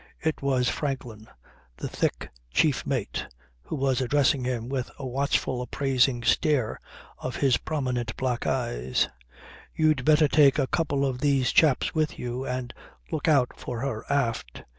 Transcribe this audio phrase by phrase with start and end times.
[0.19, 1.27] It was Franklin,
[1.77, 3.27] the thick chief mate,
[3.61, 6.81] who was addressing him with a watchful appraising stare
[7.19, 9.09] of his prominent black eyes:
[9.75, 12.73] "You'd better take a couple of these chaps with you and
[13.11, 14.63] look out for her aft.